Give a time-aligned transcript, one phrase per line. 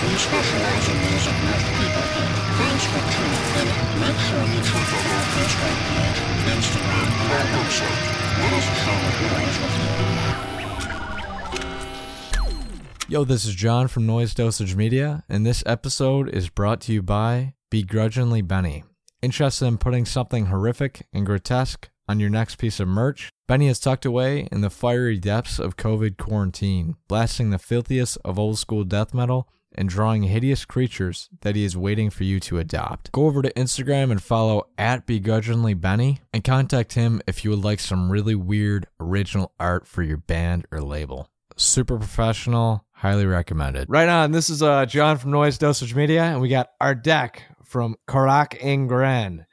[0.00, 2.06] Specialize in music most people.
[2.56, 3.68] Thanks for tuning in.
[4.00, 6.18] Make sure you check out our Facebook page,
[6.56, 8.00] Instagram, website.
[8.40, 8.64] Let us
[9.30, 9.76] noise with
[13.08, 13.14] you.
[13.14, 17.02] Yo, this is John from Noise Dosage Media, and this episode is brought to you
[17.02, 18.84] by Begrudgingly Benny.
[19.20, 23.28] Interested in putting something horrific and grotesque on your next piece of merch?
[23.46, 28.38] Benny is tucked away in the fiery depths of COVID quarantine, blasting the filthiest of
[28.38, 32.58] old school death metal and drawing hideous creatures that he is waiting for you to
[32.58, 33.12] adopt.
[33.12, 37.64] Go over to Instagram and follow at Begrudgingly Benny and contact him if you would
[37.64, 41.28] like some really weird original art for your band or label.
[41.56, 43.88] Super professional, highly recommended.
[43.88, 44.32] Right on.
[44.32, 49.44] This is uh, John from Noise Dosage Media, and we got Ardek from Carach Angren.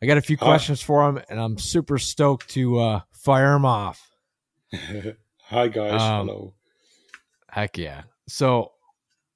[0.00, 0.46] I got a few Hi.
[0.46, 4.10] questions for him, and I'm super stoked to uh, fire him off.
[5.48, 6.54] Hi guys, Um, hello.
[7.50, 8.02] Heck yeah.
[8.26, 8.72] So,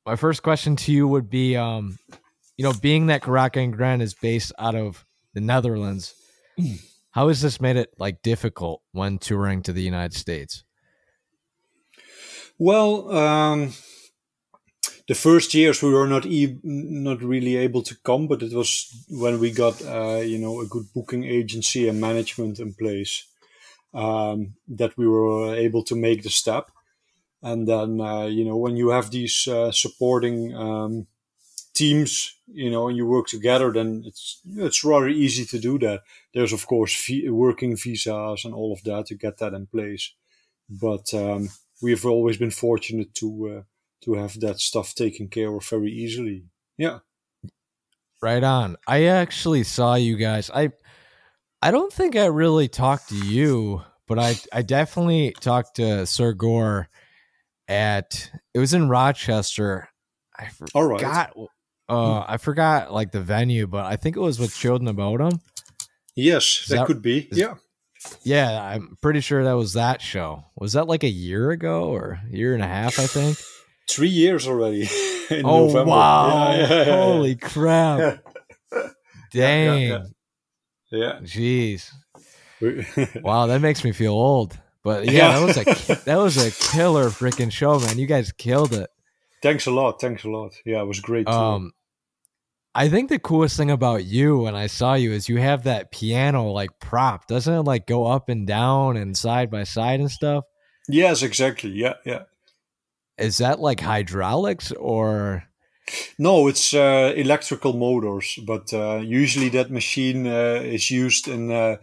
[0.07, 1.99] my first question to you would be um,
[2.57, 5.05] you know, being that Carach Angren is based out of
[5.35, 6.15] the Netherlands,
[7.11, 10.65] how has this made it like difficult when touring to the United States?
[12.59, 13.75] Well, um,
[15.07, 19.05] the first years we were not e- not really able to come, but it was
[19.09, 23.27] when we got uh, you know a good booking agency and management in place
[23.93, 26.71] um, that we were able to make the step.
[27.47, 31.07] And then uh, you know when you have these uh, supporting um,
[31.75, 36.01] teams, you know, and you work together, then it's it's rather easy to do that.
[36.35, 40.13] There's of course working visas and all of that to get that in place,
[40.69, 43.63] but um, we've always been fortunate to uh,
[44.03, 46.47] to have that stuff taken care of very easily.
[46.77, 46.99] Yeah.
[48.21, 48.77] Right on.
[48.89, 50.51] I actually saw you guys.
[50.53, 50.73] I
[51.63, 56.89] I don't think I really talked to you, but I I definitely talked to Seregor
[57.69, 59.89] at it was in Rochester.
[60.39, 60.53] I right.
[61.01, 61.33] forgot
[61.89, 65.41] uh I forgot like the venue, but I think it was with Children of Bodom.
[66.15, 67.21] Yes, that, that- could be.
[67.31, 67.55] is- yeah.
[68.23, 70.45] Yeah, I'm pretty sure that was that show.
[70.57, 73.37] Was that like a year ago or a year and a half, I think?
[73.91, 74.83] Three years already.
[75.31, 75.91] in oh November.
[75.91, 76.51] wow.
[76.53, 77.03] Yeah, yeah, yeah.
[77.03, 78.23] Holy crap.
[79.33, 79.89] Dang.
[79.89, 80.05] yeah,
[80.93, 81.19] Yeah.
[81.23, 81.91] Jeez.
[83.23, 84.59] Wow, that makes me feel old.
[84.87, 85.65] But yeah, that was a
[86.05, 87.99] that was a killer freaking show, man.
[87.99, 88.89] You guys killed it.
[89.43, 90.01] thanks a lot.
[90.01, 90.55] Thanks a lot.
[90.65, 91.27] Yeah, it was great.
[91.27, 91.33] Too.
[91.33, 91.73] Um
[92.73, 95.91] I think the coolest thing about you when I saw you is you have that
[95.91, 97.27] piano like prop.
[97.27, 100.45] Doesn't it like go up and down and side by side and stuff?
[100.89, 101.71] yes, exactly.
[101.71, 102.23] Yeah, yeah.
[103.19, 105.43] Is that like hydraulics or
[106.17, 111.77] No, it's uh, electrical motors, but uh, usually that machine uh, is used in uh,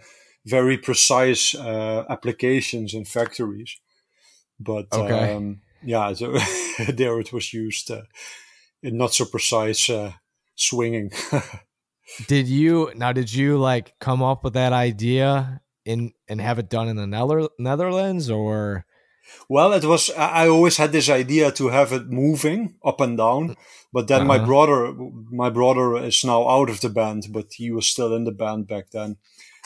[0.46, 3.78] very precise uh, applications in factories.
[4.60, 5.36] But Okay.
[5.36, 6.38] um, yeah, so
[6.94, 8.04] there it was used uh,
[8.82, 10.14] in not so precise uh,
[10.56, 11.12] swinging.
[12.28, 16.70] did you now did you like come up with that idea in and have it
[16.70, 18.86] done in the Nether- Netherlands or
[19.50, 20.10] Well, it was.
[20.12, 23.56] I always had this idea to have it moving up and down,
[23.94, 24.46] but then my Uh-huh.
[24.46, 24.94] brother,
[25.32, 28.68] my brother is now out of the band, but he was still in the band
[28.68, 29.18] back then,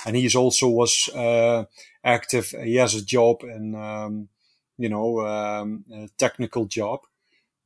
[0.06, 1.66] and he's also was uh,
[2.04, 2.50] active.
[2.64, 4.30] He has a job and um,
[4.78, 7.00] you know, um, a technical job.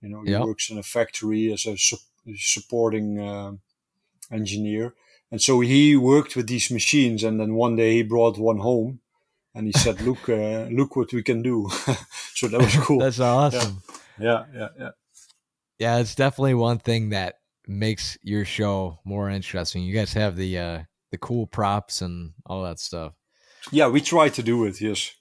[0.01, 0.43] You know, he Yeah.
[0.43, 1.97] works in a factory as a su-
[2.37, 3.51] supporting uh,
[4.31, 4.93] engineer,
[5.31, 7.23] and so he worked with these machines.
[7.23, 8.99] And then one day he brought one home,
[9.53, 11.69] and he said, "Look, uh, look what we can do."
[12.33, 12.99] so that was cool.
[12.99, 13.81] That's awesome.
[14.19, 14.91] yeah, yeah, yeah.
[15.79, 19.83] Yeah, it's definitely one thing that makes your show more interesting.
[19.83, 23.13] You guys have the uh the cool props and all that stuff.
[23.71, 24.81] Yeah, we try to do it.
[24.81, 25.13] Yes.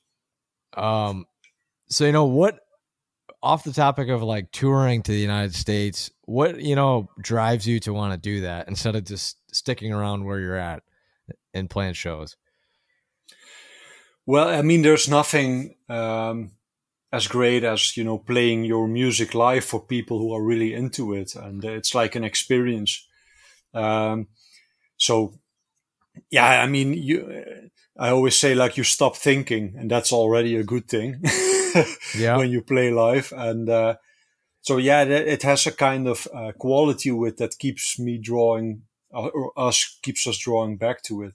[0.77, 1.27] Um
[1.89, 2.61] so you know what
[3.43, 7.81] off the topic of like touring to the United States, what you know drives you
[7.81, 10.83] to want to do that instead of just sticking around where you're at
[11.55, 12.37] and playing shows?
[14.27, 16.53] Well, I mean, there's nothing um,
[17.13, 21.15] as great as you know playing your music live for people who are really into
[21.15, 23.07] it, and it's like an experience.
[23.72, 24.28] Um,
[24.97, 25.40] so,
[26.30, 27.71] yeah, I mean, you.
[27.98, 31.22] I always say like you stop thinking, and that's already a good thing.
[32.18, 32.36] Yeah.
[32.36, 33.95] when you play live, and uh,
[34.60, 38.83] so yeah, it has a kind of uh, quality with that keeps me drawing,
[39.15, 41.34] uh, or us keeps us drawing back to it,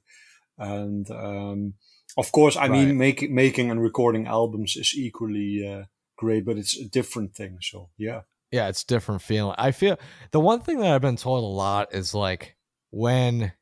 [0.58, 1.76] and um,
[2.18, 2.72] of course, I Right.
[2.72, 5.86] mean, making making and recording albums is equally uh,
[6.18, 7.60] great, but it's a different thing.
[7.62, 8.22] So yeah,
[8.52, 9.56] Yeah, it's different feeling.
[9.58, 9.98] I feel
[10.32, 12.58] the one thing that I've been told a lot is like
[12.92, 13.54] when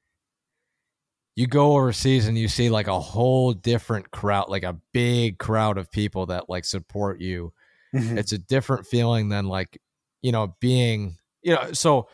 [1.35, 5.77] you go overseas and you see like a whole different crowd, like a big crowd
[5.77, 7.53] of people that like support you.
[7.95, 8.17] Mm-hmm.
[8.17, 9.79] It's a different feeling than like
[10.21, 12.07] you know, being, you know, so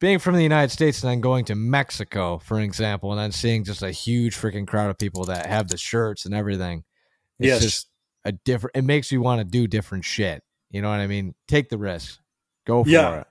[0.00, 3.62] being from the United States and then going to Mexico, for example, and then seeing
[3.62, 6.82] just a huge freaking crowd of people that have the shirts and everything.
[7.38, 7.60] It's Yes.
[7.62, 7.88] just
[8.24, 10.42] a different, it makes you want to do different shit.
[10.70, 11.34] You know what I mean?
[11.46, 12.18] Take the risk.
[12.66, 13.20] Go for Yeah.
[13.20, 13.26] it.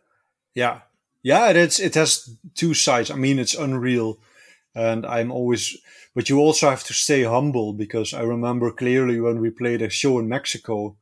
[0.53, 0.81] Yeah,
[1.23, 1.47] yeah.
[1.49, 3.09] And it's it has two sides.
[3.09, 4.19] I mean, it's unreal,
[4.75, 5.77] and I'm always.
[6.13, 9.89] But you also have to stay humble because I remember clearly when we played a
[9.89, 10.97] show in Mexico,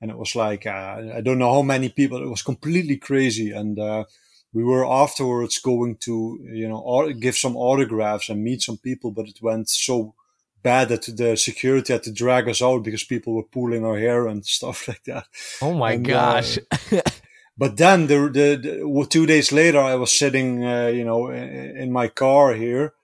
[0.00, 2.22] and it was like uh, I don't know how many people.
[2.22, 4.04] It was completely crazy, and uh,
[4.52, 9.28] we were afterwards going to you know give some autographs and meet some people, but
[9.28, 10.14] it went so
[10.62, 14.28] bad that the security had to drag us out because people were pulling our hair
[14.28, 15.26] and stuff like that.
[15.60, 16.58] Oh my And, uh, gosh.
[17.56, 21.92] But then the, the, the two days later, I was sitting, uh, you know, in
[21.92, 22.94] my car here,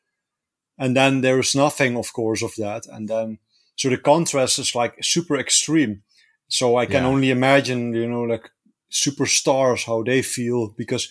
[0.78, 2.86] and then there is nothing, of course, of that.
[2.86, 3.38] And then
[3.76, 6.02] so the contrast is like super extreme.
[6.48, 7.08] So I can Yeah.
[7.08, 8.50] only imagine, you know, like
[8.90, 11.08] superstars how they feel because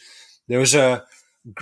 [0.47, 1.05] there's a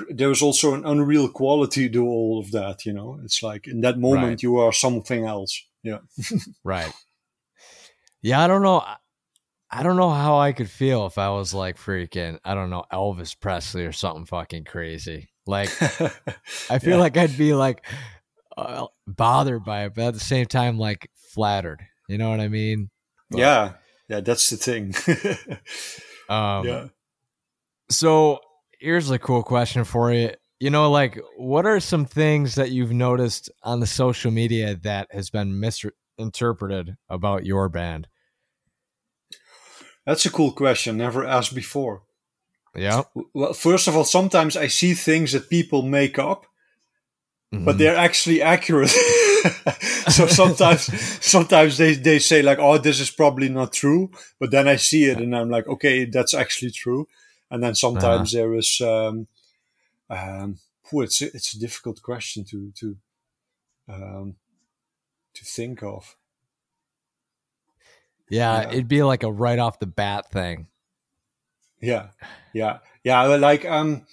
[0.10, 2.86] there's also an unreal quality to all of that.
[2.86, 4.44] You know, it's like in that moment Right.
[4.44, 5.62] you are something else.
[5.84, 6.00] Yeah.
[6.64, 6.92] Right.
[8.22, 8.84] Yeah, I don't know.
[9.70, 12.86] I don't know how I could feel if I was like freaking, I don't know,
[12.92, 15.30] Elvis Presley or something fucking crazy.
[15.48, 15.70] Like,
[16.70, 16.98] I feel Yeah.
[16.98, 17.86] like I'd be like
[18.58, 21.82] uh, bothered by it, but at the same time, like flattered.
[22.08, 22.90] You know what I mean?
[23.30, 23.72] But, yeah.
[24.10, 24.20] Yeah.
[24.22, 24.94] That's the thing.
[26.28, 26.88] Um, yeah.
[27.92, 28.40] So
[28.80, 30.32] here's a cool question for you.
[30.60, 35.08] You know, like, what are some things that you've noticed on the social media that
[35.12, 38.08] has been misinterpreted about your band?
[40.08, 40.98] That's a cool question.
[40.98, 42.02] Never asked before.
[42.76, 43.04] Yeah.
[43.34, 46.46] Well, first of all, sometimes I see things that people make up,
[47.52, 47.78] but Mhm.
[47.78, 48.90] they're actually accurate.
[50.10, 50.82] so sometimes,
[51.26, 55.06] sometimes they, they say like, "Oh, this is probably not true," but then I see
[55.06, 57.08] it and I'm like, "Okay, that's actually true."
[57.50, 59.28] And then sometimes there is, um,
[60.10, 60.58] um,
[60.92, 62.98] it's a- it's a difficult question to to
[63.88, 64.36] um,
[65.34, 66.16] to think of.
[68.30, 68.70] yeah, Yeah.
[68.72, 70.68] it'd be like a right off the bat thing.
[71.82, 72.08] Yeah,
[72.54, 73.28] yeah, yeah.
[73.28, 74.06] well, Like, um,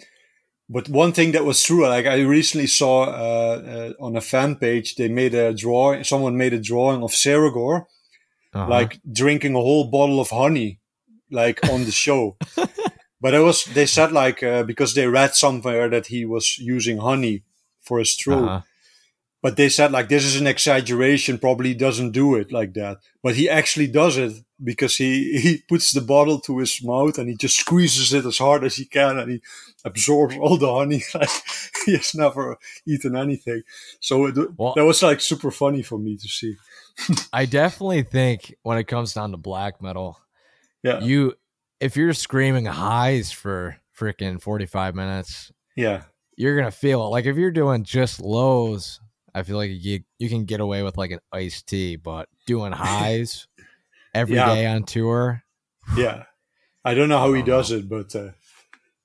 [0.69, 3.63] but one thing that was true, like I recently saw uh,
[3.99, 6.05] uh, on a fan page, they made a drawing.
[6.05, 7.87] Someone made a drawing of Seregor,
[8.55, 8.69] Uh-huh.
[8.69, 10.79] like drinking a whole bottle of honey,
[11.31, 12.37] like on the show.
[13.21, 16.99] but it was they said like uh, because they read somewhere that he was using
[16.99, 17.43] honey
[17.81, 18.45] for his throat.
[18.45, 18.61] Uh-huh.
[19.43, 21.39] But they said like this is an exaggeration.
[21.39, 24.33] Probably doesn't do it like that, but he actually does it
[24.63, 28.39] because he he puts the bottle to his mouth and he just squeezes it as
[28.39, 29.43] hard as he can and he
[29.85, 31.03] absorbs all the honey.
[31.15, 31.31] Like
[31.87, 32.57] he has never
[32.87, 33.63] eaten anything,
[34.01, 36.57] so it, Well- that was like super funny for me to see.
[37.33, 40.19] I definitely think when it comes down to black metal,
[40.83, 41.35] Yeah, you
[41.81, 46.03] if you're screaming highs for freaking 45 minutes, yeah,
[46.37, 47.09] you're gonna feel it.
[47.09, 49.01] Like if you're doing just lows,
[49.35, 52.73] I feel like you you can get away with like an iced tea, but doing
[52.87, 53.49] highs
[54.15, 54.75] every day Yeah.
[54.75, 55.43] on tour,
[55.97, 56.25] yeah.
[56.85, 58.31] I don't know how he don't does it, but uh,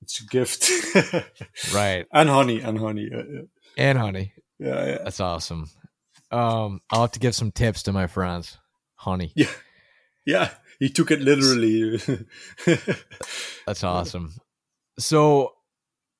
[0.02, 0.70] it's a gift.
[1.74, 2.06] right?
[2.12, 3.10] and honey, and honey.
[3.78, 4.98] And honey, yeah, yeah.
[5.04, 5.70] that's awesome.
[6.32, 8.58] Um, I'll have to give some tips to my friends.
[8.96, 9.52] Honey, Yeah,
[10.26, 10.50] yeah.
[10.80, 12.00] He took it literally.
[13.66, 14.34] that's awesome.
[15.00, 15.54] So,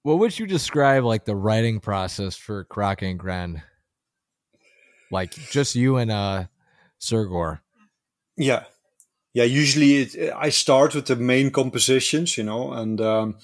[0.04, 3.62] what would you describe like the writing process for Carach Angren?
[5.12, 6.46] Like just you and uh
[7.02, 7.60] Seregor.
[8.38, 8.64] yeah,
[9.38, 9.62] yeah.
[9.64, 13.36] Usually, it, I start with the main compositions, you know, and um,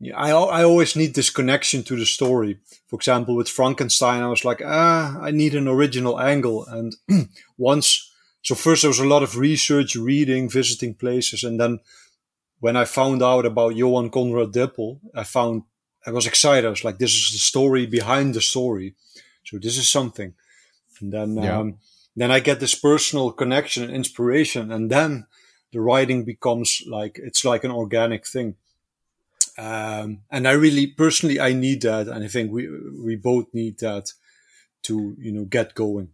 [0.00, 2.58] yeah, I I always need this connection to the story.
[2.88, 6.96] For example, with Frankenstein, I was like, ah, I need an original angle, and
[7.58, 8.12] once.
[8.42, 11.80] So first, there was a lot of research, reading, visiting places, and then
[12.60, 15.62] when I found out about Johann Conrad Dippel, I found
[16.06, 16.64] I was excited.
[16.66, 18.94] I was like, this is the story behind the story.
[19.44, 20.34] So this is something.
[21.00, 21.58] And then, Yeah.
[21.58, 21.78] um,
[22.14, 24.72] then I get this personal connection and inspiration.
[24.72, 25.26] And then
[25.76, 28.54] the writing becomes like, it's like an organic thing.
[29.58, 32.08] Um, and I really, personally, I need that.
[32.08, 32.66] And I think we,
[33.04, 34.10] we both need that
[34.84, 36.08] to, you know, get going.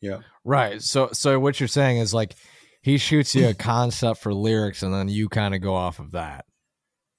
[0.00, 0.20] Yeah.
[0.44, 0.80] Right.
[0.80, 2.36] So so what you're saying is like
[2.82, 6.12] he shoots you a concept for lyrics and then you kind of go off of
[6.12, 6.44] that.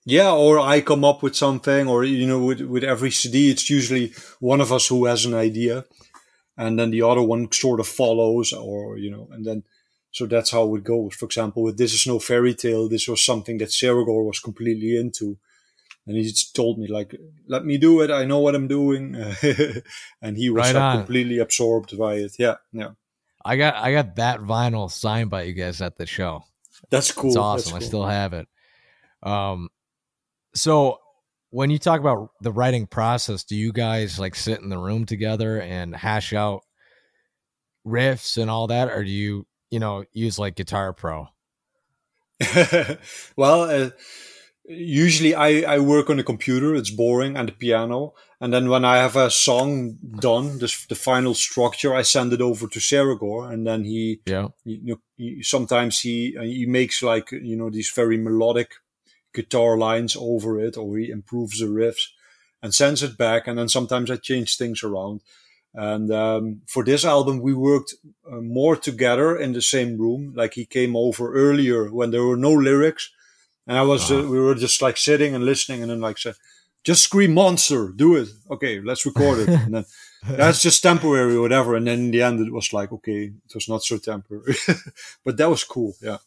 [0.06, 3.70] Yeah, or I come up with something, or you know, with with every CD, it's
[3.70, 5.86] usually one of us who has an idea,
[6.58, 9.64] and then the other one sort of follows, or you know, and then
[10.12, 11.16] so that's how it goes.
[11.16, 14.98] For example, with "This Is No Fairy Tale," this was something that Seregor was completely
[14.98, 15.38] into,
[16.06, 17.16] and he just told me like,
[17.48, 18.12] "Let me do it.
[18.12, 19.16] I know what I'm doing,"
[20.22, 22.34] and he was Right like, completely absorbed by it.
[22.38, 22.92] Yeah, yeah,
[23.44, 26.44] I got I got that vinyl signed by you guys at the show.
[26.90, 27.30] that's cool.
[27.30, 27.78] It's That's awesome.
[27.78, 28.48] I still have it.
[29.24, 29.70] Um,
[30.56, 30.98] so
[31.52, 35.06] when you talk about the writing process, do you guys like sit in the room
[35.06, 36.64] together and hash out
[37.86, 41.30] riffs and all that, or do you, you know, use like Guitar Pro?
[43.36, 43.90] well, uh,
[44.66, 46.76] usually I, I work on the computer.
[46.76, 48.14] It's boring and the piano.
[48.40, 52.42] And then when I have a song done, this, the final structure, I send it
[52.42, 54.48] over to Seregor, and then he, Yeah.
[54.66, 58.72] you know, he, sometimes he uh, he makes like you know these very melodic
[59.34, 62.10] guitar lines over it, or he improves the riffs
[62.64, 63.48] and sends it back.
[63.48, 65.22] And then sometimes I change things around.
[65.74, 67.96] And um, for this album, we worked
[68.30, 70.34] uh, more together in the same room.
[70.36, 73.10] Like he came over earlier when there were no lyrics,
[73.68, 74.30] and I was uh, Uh-huh.
[74.32, 76.36] we were just like sitting and listening, and then like said,
[76.84, 79.50] "Just scream monster, do it." Okay, let's record it.
[79.50, 79.86] and then
[80.38, 81.76] that's just temporary or whatever.
[81.78, 84.56] And then in the end, it was like, okay, it was not so temporary,
[85.26, 85.94] but that was cool.
[86.02, 86.18] Yeah.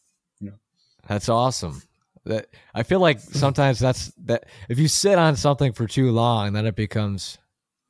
[1.07, 1.83] That's awesome.
[2.25, 6.55] That I feel like sometimes that's that if you sit on something for too long,
[6.55, 7.37] then it becomes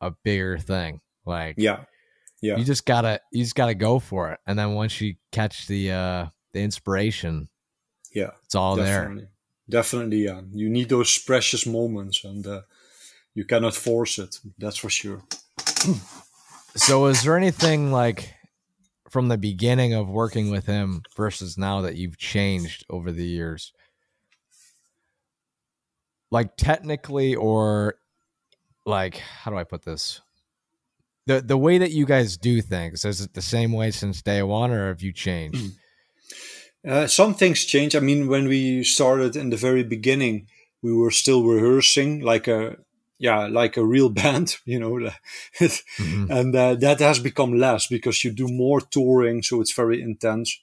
[0.01, 1.01] a bigger thing.
[1.25, 1.85] Like Yeah.
[2.41, 2.57] Yeah.
[2.57, 4.41] you just gotta you just gotta go for it.
[4.47, 7.49] And then once you catch the uh the inspiration,
[8.13, 8.31] Yeah.
[8.45, 9.03] it's all there.
[9.03, 9.29] definitely.
[9.69, 10.25] Definitely.
[10.25, 10.43] Yeah.
[10.53, 12.63] You need those precious moments and, uh,
[13.35, 14.39] you cannot force it.
[14.59, 15.23] That's for sure.
[16.77, 18.35] So is there anything like
[19.11, 23.73] from the beginning of working with him versus now that you've changed over the years?
[26.31, 27.97] Like technically or
[28.85, 30.21] like how do I put this?
[31.27, 34.43] The the way that you guys do things, is it the same way since day
[34.43, 35.73] one or have you changed?
[36.87, 37.97] Uh, some things change.
[37.97, 40.47] I mean, when we started in the very beginning,
[40.83, 42.77] we were still rehearsing like a
[43.19, 44.99] yeah, like a real band, you know,
[45.61, 46.31] Mhm.
[46.31, 50.61] and uh, that has become less because you do more touring, so it's very intense.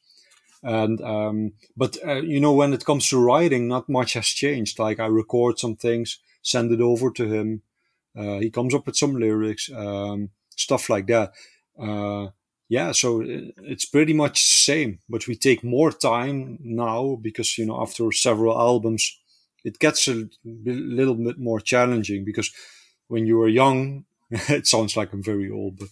[0.63, 4.77] And um, but uh, you know, when it comes to writing, not much has changed.
[4.77, 7.61] Like I record some things, send it over to him.
[8.15, 10.29] Uh, he comes up with some lyrics, um,
[10.61, 11.31] stuff like that.
[11.79, 12.27] Uh,
[12.69, 17.65] yeah, so it's pretty much the same, but we take more time now because you
[17.65, 19.19] know after several albums,
[19.65, 22.49] it gets a little bit more challenging because
[23.07, 25.89] when you were young, it sounds like I'm very old, but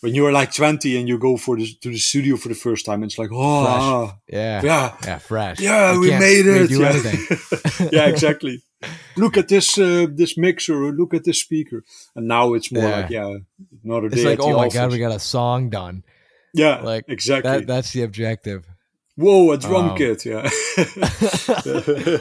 [0.00, 2.54] when you are like 20 and you go for the, to the studio for the
[2.56, 4.62] first time, it's like oh ah, Yeah.
[4.64, 5.60] yeah, Yeah, fresh.
[5.60, 6.70] yeah, You we made it.
[6.70, 7.88] yeah.
[7.92, 8.62] yeah, exactly.
[9.16, 11.82] Look at this uh, this mixer, or look at this speaker,
[12.16, 13.00] and now it's more Yeah.
[13.00, 13.36] like yeah,
[13.84, 14.74] another It's day It's like, oh my office.
[14.74, 16.02] god, we got a song done.
[16.54, 17.50] yeah, like, exactly.
[17.50, 18.66] That that's the objective.
[19.16, 20.48] Whoa, a drum Um, kit, yeah.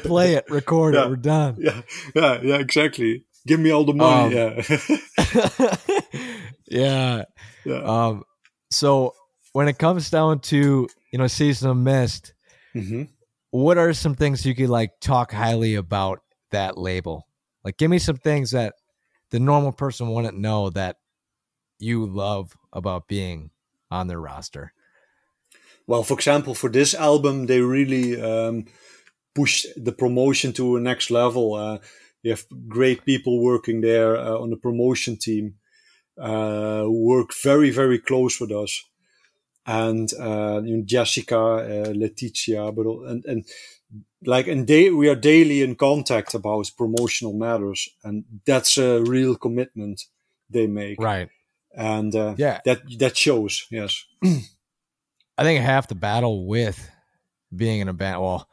[0.03, 1.05] Play it, record Yeah.
[1.05, 1.55] it, we're done.
[1.59, 1.81] yeah,
[2.15, 3.23] yeah, yeah, exactly.
[3.47, 5.77] Give me all the money, Um, yeah.
[6.67, 7.23] yeah.
[7.65, 7.75] yeah.
[7.83, 8.23] Um,
[8.69, 9.13] so
[9.53, 12.33] when it comes down to you know season of mist,
[12.73, 13.03] hmm
[13.53, 16.19] what are some things you could like talk highly about
[16.51, 17.27] that label?
[17.63, 18.75] Like, give me some things that
[19.31, 20.97] the normal person wouldn't know that
[21.79, 23.51] you love about being
[23.89, 24.73] on their roster.
[25.87, 28.65] Well, for example, for this album, they really um,
[29.35, 31.55] pushed the promotion to a next level.
[31.55, 31.79] Uh,
[32.23, 35.55] you have great people working there uh, on the promotion team,
[36.19, 38.83] uh, work very, very close with us.
[39.65, 43.45] And uh, you know, Jessica, uh, Letitia, but and and
[44.25, 49.35] like and they we are daily in contact about promotional matters, and that's a real
[49.35, 50.01] commitment
[50.49, 50.99] they make.
[51.01, 51.29] Right.
[51.75, 52.59] And uh, Yeah.
[52.65, 53.65] that that shows.
[53.71, 54.03] Yes.
[54.23, 56.89] I think half the battle with
[57.55, 58.21] being in a band.
[58.21, 58.47] Well,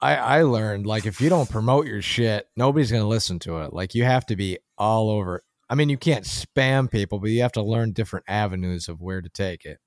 [0.00, 3.72] I I learned like if you don't promote your shit, nobody's gonna listen to it.
[3.72, 5.42] Like you have to be all over.
[5.70, 9.22] I mean, you can't spam people, but you have to learn different avenues of where
[9.22, 9.78] to take it,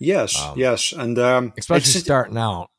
[0.00, 2.70] Yes, Um, yes, and um, especially starting out.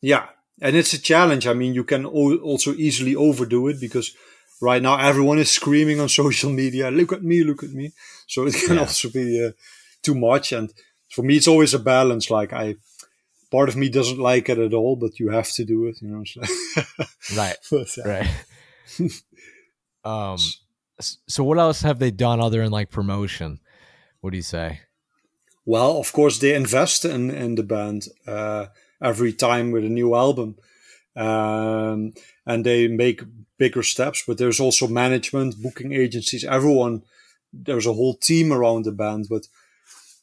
[0.00, 0.28] yeah,
[0.60, 1.46] and it's a challenge.
[1.46, 4.14] I mean, you can also easily overdo it because
[4.60, 7.92] right now everyone is screaming on social media, "Look at me, look at me!"
[8.26, 8.80] So it can Yeah.
[8.82, 9.52] also be uh,
[10.02, 10.52] too much.
[10.52, 10.72] And
[11.10, 12.30] for me, it's always a balance.
[12.30, 12.76] Like I,
[13.50, 16.02] part of me doesn't like it at all, but you have to do it.
[16.02, 16.24] You know.
[17.36, 17.56] Right.
[17.70, 18.30] but, uh, Right.
[20.04, 20.38] um.
[21.28, 23.60] So what else have they done other than like promotion?
[24.20, 24.80] What do you say?
[25.64, 28.66] Well, of course, they invest in, in the band uh,
[29.02, 30.56] every time with a new album.
[31.16, 32.12] Um,
[32.46, 33.22] and they make
[33.58, 37.02] bigger steps, but there's also management, booking agencies, everyone.
[37.52, 39.26] There's a whole team around the band.
[39.28, 39.48] But,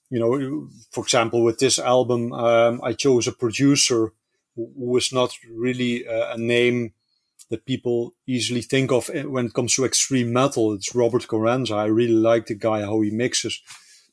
[0.10, 4.14] you know, for example, with this album, um, I chose a producer
[4.56, 6.94] who, is not really uh, a name
[7.50, 10.74] that people easily think of when it comes to extreme metal.
[10.74, 11.76] It's Robert Coranza.
[11.76, 13.62] I really like the guy, how he mixes.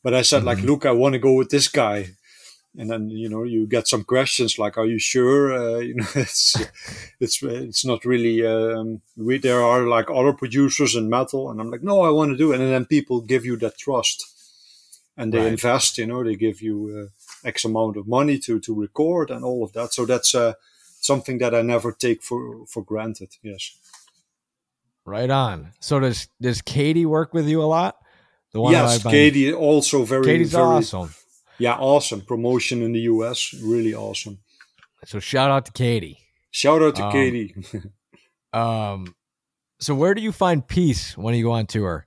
[0.02, 0.66] But I said, like, Mhm.
[0.66, 2.16] look, I want to go with this guy.
[2.76, 6.06] And then you know you get some questions like are you sure uh, you know
[6.14, 6.56] it's
[7.20, 11.70] it's it's not really um, we, there are like other producers in metal and i'm
[11.70, 14.26] like no i want to do it and then people give you that trust
[15.16, 15.48] and they Right.
[15.48, 17.08] invest you know they give you
[17.44, 20.54] uh, x amount of money to to record and all of that so that's uh,
[21.00, 23.76] something that i never take for for granted yes
[25.04, 25.72] Right on.
[25.80, 27.96] So does does Katie work with you a lot?
[28.52, 31.12] The that yes katie also very Katie's very awesome.
[31.58, 34.38] Yeah awesome promotion in the us really awesome
[35.04, 36.18] So shout out to Katie.
[36.50, 37.54] shout out to Um, katie
[38.52, 39.14] Um,
[39.80, 42.06] so where do you find peace when you go on tour?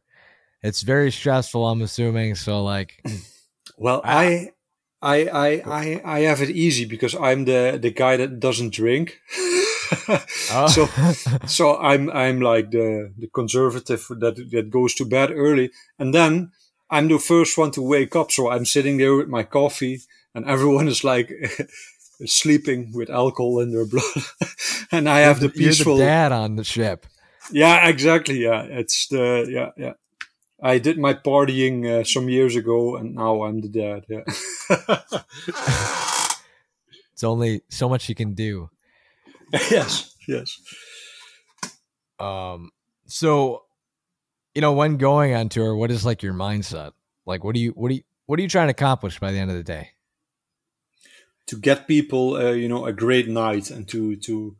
[0.61, 2.35] It's very stressful, I'm assuming.
[2.35, 3.03] So like,
[3.77, 4.01] Well.
[4.03, 4.51] I,
[5.01, 9.19] I, I, I, I have it easy because I'm the the guy that doesn't drink.
[10.51, 10.87] oh, So,
[11.47, 16.51] so I'm I'm like the the conservative that that goes to bed early, and then
[16.89, 18.31] I'm the first one to wake up.
[18.31, 20.01] So I'm sitting there with my coffee,
[20.33, 21.31] and everyone is like
[22.25, 24.23] sleeping with alcohol in their blood,
[24.91, 25.97] and I have the you're peaceful.
[25.97, 27.05] the dad on the ship.
[27.51, 28.43] Yeah, exactly.
[28.43, 29.93] Yeah, it's the yeah yeah.
[30.61, 34.05] I did my partying uh, some years ago, and now I'm the dad.
[34.09, 34.23] Yeah.
[37.15, 38.69] It's only so much you can do.
[39.71, 40.13] yes.
[40.27, 40.59] Yes.
[42.19, 42.71] Um,
[43.05, 43.64] so
[44.55, 46.93] you know, when going on tour, what is like your mindset?
[47.25, 49.37] Like, what do you, what do you, what are you trying to accomplish by the
[49.37, 49.89] end of the day?
[51.47, 54.55] To get people, uh, you know, a great night, and to to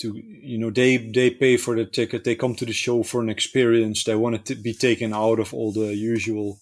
[0.00, 2.24] to you know, they they pay for the ticket.
[2.24, 4.02] They come to the show for an experience.
[4.02, 6.58] They want to be taken out of all the usual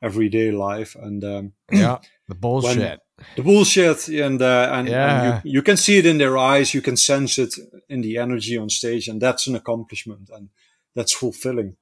[0.00, 3.00] everyday life and um, Yeah, the bullshit.
[3.36, 5.34] the bullshit and uh, and, Yeah.
[5.34, 7.54] and you, you can see it in their eyes you can sense it
[7.88, 10.50] in the energy on stage and that's an accomplishment and
[10.94, 11.76] that's fulfilling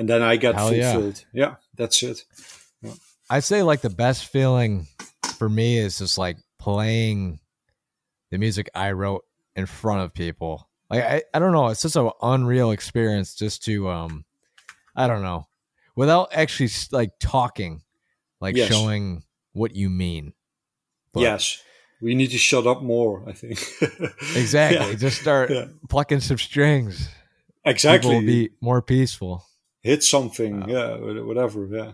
[0.00, 1.56] and then i get Hell fulfilled yeah.
[1.76, 2.24] that's it
[3.32, 4.88] I say like the best feeling
[5.36, 7.38] for me is just like playing
[8.32, 9.22] the music I wrote
[9.54, 10.68] in front of people.
[10.90, 14.24] Like I, I don't know, it's just an unreal experience just to um
[14.96, 15.46] I don't know.
[15.94, 17.82] Without actually like talking,
[18.40, 18.68] like Yes.
[18.68, 20.32] showing what you mean.
[21.12, 21.62] But- yes
[22.02, 23.58] we need to shut up more i think
[24.34, 24.90] Exactly.
[24.90, 24.94] Yeah.
[24.94, 25.66] Just start Yeah.
[25.88, 27.08] plucking some strings.
[27.64, 29.44] exactly People will be more peaceful.
[29.82, 30.66] Hit something Wow.
[30.68, 31.92] yeah whatever yeah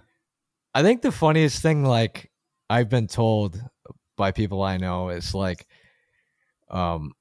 [0.74, 2.30] I think the funniest thing, like
[2.68, 3.58] I've been told
[4.18, 5.66] by people I know, is like,
[6.70, 7.12] um,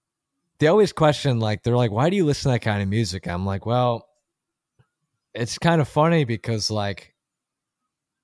[0.59, 3.29] they always question, like, they're like, "Why do you listen to that kind of music?"
[3.29, 4.09] I'm like, "Well,
[5.33, 7.13] it's kind of funny because, like,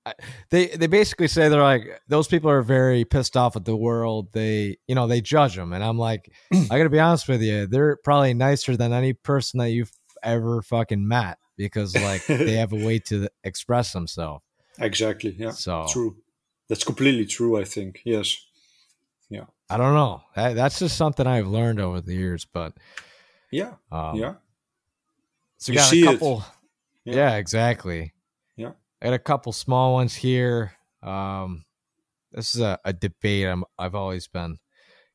[0.04, 0.12] I,
[0.50, 4.32] they they basically say they're like those people are very pissed off at the world.
[4.32, 7.40] They you know they judge them, and I'm like, I got to be honest with
[7.40, 12.54] you, they're probably nicer than any person that you've ever fucking met because like they
[12.54, 14.42] have a way to express themselves.
[14.78, 16.16] exactly yeah So true
[16.68, 18.28] that's completely true i think yes
[19.30, 19.46] Yeah.
[19.70, 20.20] I don't know.
[20.36, 22.44] That, that's just something I've learned over the years.
[22.44, 22.74] But
[23.50, 24.34] yeah um, yeah
[25.58, 26.44] so You got a couple.
[27.04, 27.14] Yeah.
[27.14, 27.36] Yeah.
[27.36, 28.12] exactly.
[28.56, 28.72] Yeah.
[29.00, 30.72] I got a couple small ones here.
[31.02, 31.64] Um,
[32.32, 34.58] this is a, a debate I'm I've always been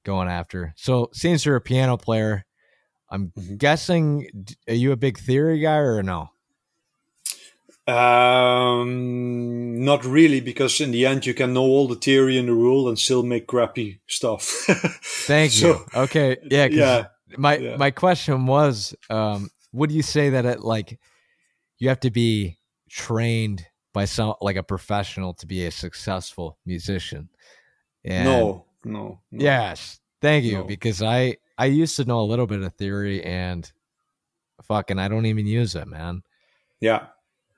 [0.04, 0.74] going after.
[0.76, 2.46] So since you're a piano player,
[3.10, 3.58] I'm Mhm.
[3.58, 4.28] guessing
[4.68, 6.30] are you a big theory guy or no?
[7.88, 12.54] Um, not really, because in the end you can know all the theory and the
[12.54, 14.44] rule and still make crappy stuff.
[15.04, 15.86] Thank So, you.
[15.96, 17.06] Okay, yeah, Yeah,
[17.38, 17.76] my yeah.
[17.78, 20.98] my question was um would you say that it like
[21.78, 22.58] you have to be
[22.90, 27.30] trained by some like a professional to be a successful musician
[28.06, 29.44] and no, no, no.
[29.44, 30.64] yes thank you No.
[30.64, 33.70] because i i used to know a little bit of theory and
[34.64, 36.22] fucking i don't even use it man
[36.80, 37.08] Yeah.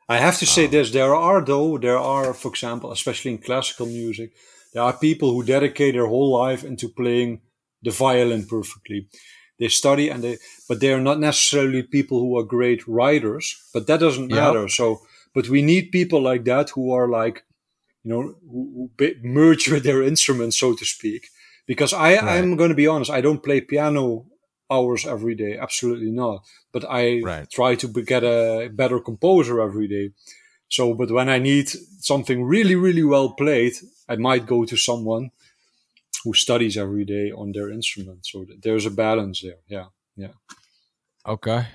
[0.10, 0.91] I have to say Um, this.
[0.91, 4.32] There are, though, there are, for example, especially in classical music,
[4.74, 7.41] there are people who dedicate their whole life into playing
[7.84, 9.08] the violin perfectly.
[9.60, 13.88] They study and they, but they are not necessarily people who are great writers, but
[13.88, 14.43] that doesn't Yep.
[14.43, 14.67] matter.
[14.69, 15.02] So,
[15.34, 17.43] but we need people like that who are like,
[18.04, 21.28] you know, who, who merge with their instrument, so to speak.
[21.67, 22.39] Because I, Right.
[22.39, 24.26] I'm going to be honest, I don't play piano
[24.69, 25.58] hours every day.
[25.58, 26.43] Absolutely not.
[26.71, 27.49] But I Right.
[27.49, 30.12] try to be, get a better composer every day.
[30.69, 31.67] So, but when I need
[31.99, 33.73] something really, really well played,
[34.08, 35.32] I might go to someone
[36.23, 38.25] who studies every day on their instrument.
[38.25, 39.58] So there's a balance there.
[39.67, 39.86] Yeah.
[40.15, 40.34] Yeah.
[41.25, 41.65] Okay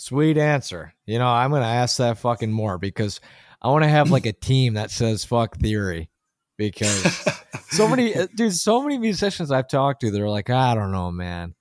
[0.00, 3.20] sweet answer you know i'm gonna ask that fucking more because
[3.60, 6.08] i want to have like a team that says fuck theory
[6.56, 7.28] because
[7.70, 11.10] so many uh, dude so many musicians i've talked to they're like i don't know
[11.10, 11.52] man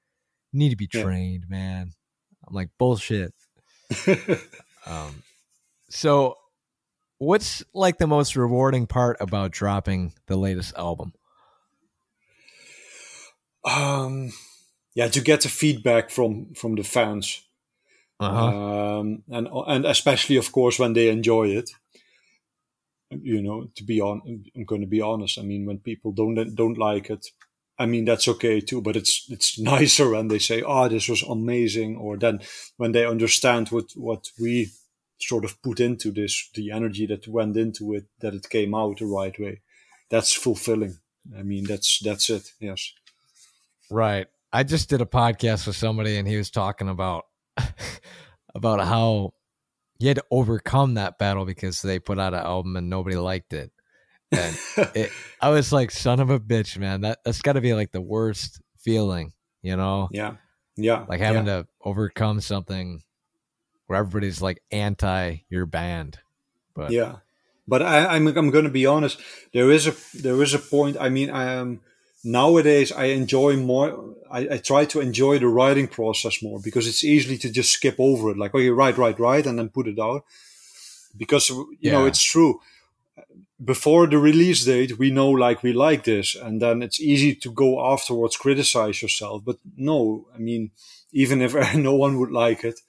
[0.58, 1.02] need to be Yeah.
[1.04, 1.92] trained man
[2.48, 3.34] i'm like bullshit
[4.86, 5.24] um
[5.90, 6.36] so
[7.20, 11.14] what's like the most rewarding part about dropping the latest album
[13.64, 14.32] um,
[14.96, 17.42] yeah, to get the feedback from from the fans,
[18.20, 18.54] Uh-huh.
[19.00, 21.72] um, and and especially of course when they enjoy it.
[23.10, 25.40] You know, to be on, I'm going to be honest.
[25.40, 27.28] I mean, when people don't don't like it,
[27.80, 28.82] I mean that's okay too.
[28.82, 32.40] But it's it's nicer when they say, "Oh, this was amazing," or then
[32.78, 34.72] when they understand what what we
[35.20, 39.00] sort of put into this, the energy that went into it, that it came out
[39.00, 39.62] the right way.
[40.10, 40.98] That's fulfilling.
[41.38, 42.52] I mean, that's that's it.
[42.60, 42.94] Yes.
[43.90, 44.28] Right.
[44.52, 47.26] I just did a podcast with somebody and he was talking about
[48.56, 49.34] about how
[50.00, 53.54] he had to overcome that battle because they put out an album and nobody liked
[53.54, 53.72] it.
[54.32, 54.58] And
[54.96, 55.12] it,
[55.42, 57.02] I was like, son of a bitch, man.
[57.02, 60.10] That that's got to be like the worst feeling, you know?
[60.12, 60.36] yeah.
[60.80, 61.06] Yeah.
[61.10, 61.64] Like having yeah.
[61.64, 63.02] to overcome something
[63.88, 66.20] where everybody's like anti your band.
[66.76, 67.16] But yeah
[67.68, 69.20] but I, I'm I'm going to be honest.
[69.54, 70.98] There is a there is a point.
[71.00, 71.82] I mean, I am
[72.24, 74.16] nowadays I enjoy more.
[74.32, 77.96] I, I try to enjoy the writing process more because it's easily to just skip
[78.00, 78.38] over it.
[78.38, 80.24] Like, oh, you write, write, write, and then put it out.
[81.16, 82.62] Because you know it's true.
[83.64, 87.52] Before the release date, we know like we like this, and then it's easy to
[87.52, 89.44] go afterwards criticize yourself.
[89.44, 90.72] But no, I mean,
[91.12, 92.80] even if no one would like it,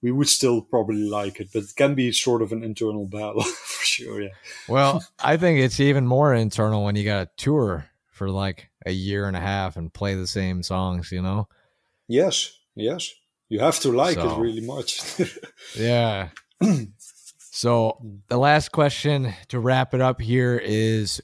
[0.00, 1.48] we would still probably like it.
[1.52, 4.22] But it can be sort of an internal battle for sure.
[4.22, 4.28] Yeah.
[4.68, 8.92] well, I think it's even more internal when you got a tour for like a
[8.92, 11.48] year and a half and play the same songs, you know?
[12.06, 13.10] Yes, yes.
[13.48, 15.00] You have to like So- it really much.
[15.76, 16.28] Yeah.
[17.54, 21.20] so the last question to wrap it up here is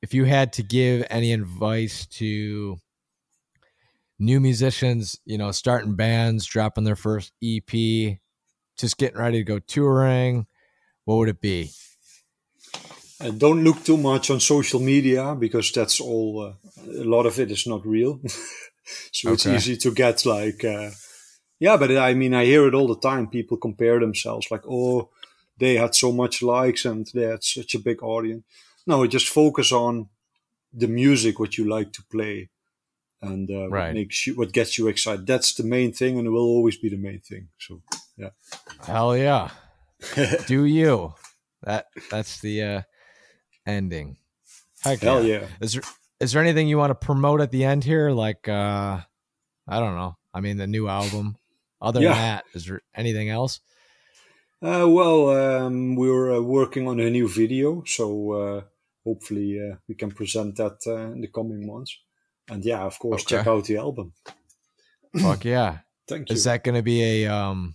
[0.00, 2.78] if you had to give any advice to
[4.18, 7.70] new musicians, you know, starting bands, dropping their first EP,
[8.78, 10.46] just getting ready to go touring,
[11.04, 11.72] what would it be?
[13.22, 16.40] and don't look too much on social media because that's all.
[16.40, 18.20] Uh, a lot of it is not real.
[19.12, 20.90] so it's easy to get like, uh,
[21.60, 21.76] yeah.
[21.76, 23.28] But I mean, I hear it all the time.
[23.28, 25.10] People compare themselves, like, oh,
[25.62, 28.44] they had so much likes and they had such a big audience.
[28.86, 30.08] No, just focus on
[30.82, 32.48] the music, what you like to play,
[33.20, 33.86] and uh, Right.
[33.88, 35.26] what makes you, what gets you excited.
[35.26, 37.48] That's the main thing, and it will always be the main thing.
[37.58, 37.80] So.
[38.16, 38.30] Yeah,
[38.86, 39.50] hell yeah.
[40.46, 41.14] Do you?
[41.62, 42.82] That that's the uh
[43.66, 44.16] ending.
[44.84, 45.40] Heck Hell yeah.
[45.42, 45.46] yeah.
[45.60, 45.82] Is there
[46.20, 48.10] is there anything you want to promote at the end here?
[48.10, 49.00] Like uh
[49.68, 50.16] I don't know.
[50.34, 51.36] I mean the new album.
[51.80, 52.08] Other Yeah.
[52.14, 53.60] than that, is there anything else?
[54.62, 58.60] Uh, well, um, we're uh, working on a new video, so uh,
[59.04, 61.98] hopefully uh, we can present that uh, in the coming months.
[62.48, 63.36] And yeah, of course, Okay.
[63.36, 64.12] check out the album.
[65.18, 65.78] Fuck yeah.
[66.08, 66.34] Thank you.
[66.34, 67.74] Is that gonna be a um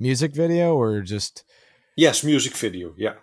[0.00, 1.44] music video or just
[1.96, 2.94] yes, music video.
[2.96, 3.14] Yeah,